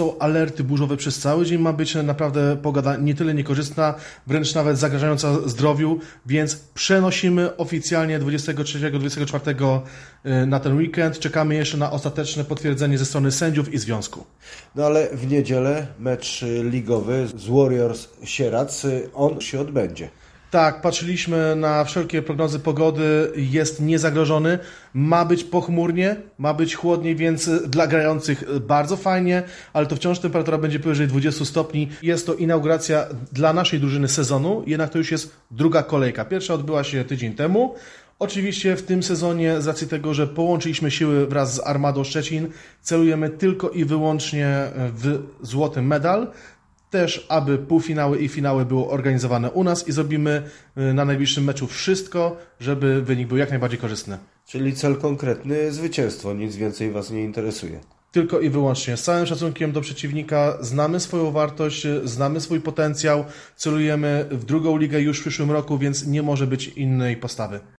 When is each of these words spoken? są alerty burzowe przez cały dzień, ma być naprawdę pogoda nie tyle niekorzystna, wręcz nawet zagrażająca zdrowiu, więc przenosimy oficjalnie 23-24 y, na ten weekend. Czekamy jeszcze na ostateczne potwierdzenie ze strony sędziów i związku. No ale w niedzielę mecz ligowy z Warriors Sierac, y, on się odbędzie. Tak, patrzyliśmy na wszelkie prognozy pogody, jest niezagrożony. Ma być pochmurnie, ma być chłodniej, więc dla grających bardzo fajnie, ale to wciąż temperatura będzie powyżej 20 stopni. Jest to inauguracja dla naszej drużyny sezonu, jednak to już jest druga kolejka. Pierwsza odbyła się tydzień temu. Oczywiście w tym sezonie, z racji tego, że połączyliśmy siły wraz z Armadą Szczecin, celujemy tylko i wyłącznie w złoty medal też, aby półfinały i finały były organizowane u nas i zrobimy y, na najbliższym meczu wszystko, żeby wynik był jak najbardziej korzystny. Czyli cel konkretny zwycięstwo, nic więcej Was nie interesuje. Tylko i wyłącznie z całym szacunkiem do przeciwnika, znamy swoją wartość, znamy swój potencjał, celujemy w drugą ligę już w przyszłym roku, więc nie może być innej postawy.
są 0.00 0.18
alerty 0.18 0.64
burzowe 0.64 0.96
przez 0.96 1.18
cały 1.18 1.46
dzień, 1.46 1.58
ma 1.60 1.72
być 1.72 1.94
naprawdę 1.94 2.56
pogoda 2.56 2.96
nie 2.96 3.14
tyle 3.14 3.34
niekorzystna, 3.34 3.94
wręcz 4.26 4.54
nawet 4.54 4.78
zagrażająca 4.78 5.48
zdrowiu, 5.48 5.98
więc 6.26 6.56
przenosimy 6.56 7.56
oficjalnie 7.56 8.20
23-24 8.20 9.80
y, 10.26 10.46
na 10.46 10.60
ten 10.60 10.76
weekend. 10.76 11.18
Czekamy 11.18 11.54
jeszcze 11.54 11.76
na 11.76 11.92
ostateczne 11.92 12.44
potwierdzenie 12.44 12.98
ze 12.98 13.04
strony 13.06 13.32
sędziów 13.32 13.74
i 13.74 13.78
związku. 13.78 14.24
No 14.74 14.86
ale 14.86 15.08
w 15.12 15.30
niedzielę 15.30 15.86
mecz 15.98 16.44
ligowy 16.62 17.26
z 17.36 17.48
Warriors 17.48 18.08
Sierac, 18.24 18.84
y, 18.84 19.08
on 19.14 19.40
się 19.40 19.60
odbędzie. 19.60 20.08
Tak, 20.50 20.80
patrzyliśmy 20.80 21.56
na 21.56 21.84
wszelkie 21.84 22.22
prognozy 22.22 22.58
pogody, 22.58 23.32
jest 23.36 23.80
niezagrożony. 23.80 24.58
Ma 24.94 25.24
być 25.24 25.44
pochmurnie, 25.44 26.16
ma 26.38 26.54
być 26.54 26.74
chłodniej, 26.74 27.16
więc 27.16 27.50
dla 27.66 27.86
grających 27.86 28.58
bardzo 28.60 28.96
fajnie, 28.96 29.42
ale 29.72 29.86
to 29.86 29.96
wciąż 29.96 30.18
temperatura 30.18 30.58
będzie 30.58 30.80
powyżej 30.80 31.08
20 31.08 31.44
stopni. 31.44 31.88
Jest 32.02 32.26
to 32.26 32.34
inauguracja 32.34 33.06
dla 33.32 33.52
naszej 33.52 33.80
drużyny 33.80 34.08
sezonu, 34.08 34.62
jednak 34.66 34.90
to 34.90 34.98
już 34.98 35.10
jest 35.10 35.36
druga 35.50 35.82
kolejka. 35.82 36.24
Pierwsza 36.24 36.54
odbyła 36.54 36.84
się 36.84 37.04
tydzień 37.04 37.34
temu. 37.34 37.74
Oczywiście 38.18 38.76
w 38.76 38.82
tym 38.82 39.02
sezonie, 39.02 39.60
z 39.60 39.66
racji 39.66 39.86
tego, 39.86 40.14
że 40.14 40.26
połączyliśmy 40.26 40.90
siły 40.90 41.26
wraz 41.26 41.54
z 41.54 41.60
Armadą 41.66 42.04
Szczecin, 42.04 42.48
celujemy 42.82 43.30
tylko 43.30 43.70
i 43.70 43.84
wyłącznie 43.84 44.70
w 44.76 45.18
złoty 45.42 45.82
medal 45.82 46.26
też, 46.90 47.26
aby 47.28 47.58
półfinały 47.58 48.18
i 48.18 48.28
finały 48.28 48.64
były 48.64 48.88
organizowane 48.88 49.50
u 49.50 49.64
nas 49.64 49.88
i 49.88 49.92
zrobimy 49.92 50.42
y, 50.78 50.94
na 50.94 51.04
najbliższym 51.04 51.44
meczu 51.44 51.66
wszystko, 51.66 52.36
żeby 52.60 53.02
wynik 53.02 53.28
był 53.28 53.36
jak 53.36 53.50
najbardziej 53.50 53.78
korzystny. 53.78 54.18
Czyli 54.46 54.72
cel 54.72 54.96
konkretny 54.96 55.72
zwycięstwo, 55.72 56.34
nic 56.34 56.56
więcej 56.56 56.90
Was 56.90 57.10
nie 57.10 57.24
interesuje. 57.24 57.80
Tylko 58.12 58.40
i 58.40 58.50
wyłącznie 58.50 58.96
z 58.96 59.02
całym 59.02 59.26
szacunkiem 59.26 59.72
do 59.72 59.80
przeciwnika, 59.80 60.58
znamy 60.60 61.00
swoją 61.00 61.30
wartość, 61.30 61.86
znamy 62.04 62.40
swój 62.40 62.60
potencjał, 62.60 63.24
celujemy 63.56 64.26
w 64.30 64.44
drugą 64.44 64.76
ligę 64.76 65.00
już 65.00 65.18
w 65.18 65.20
przyszłym 65.20 65.50
roku, 65.50 65.78
więc 65.78 66.06
nie 66.06 66.22
może 66.22 66.46
być 66.46 66.68
innej 66.68 67.16
postawy. 67.16 67.60